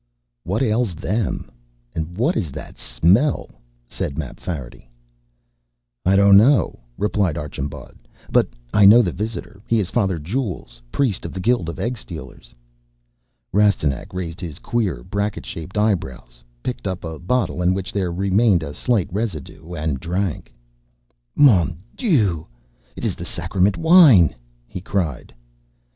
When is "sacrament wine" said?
23.23-24.33